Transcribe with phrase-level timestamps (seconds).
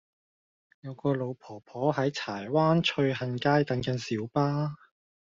[0.79, 4.75] 有個老婆婆喺柴灣翠杏街等緊小巴